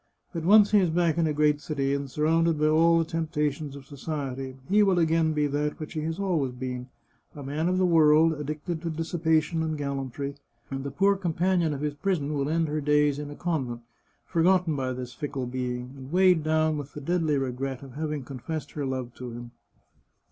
[0.33, 3.75] But once he is back in a great city, and surrounded by all the temptations
[3.75, 6.87] of society, he will again be that which he has always been—
[7.35, 10.37] a man of the world, addicted to dissipa tion and gallantry;
[10.71, 13.81] and the poor companion of his prison will end her days in a convent,
[14.25, 18.39] forgotten by this fickle being, and weighed down with the deadly regret of having con
[18.39, 19.51] fessed her love to him."